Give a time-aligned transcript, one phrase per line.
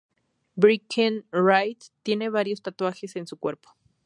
[0.57, 3.69] Breckenridge tiene varios tatuajes en su cuerpo.